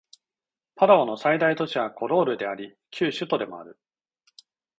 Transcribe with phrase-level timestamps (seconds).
[0.75, 3.77] パラオの最大都市はコロールであり旧首都でもある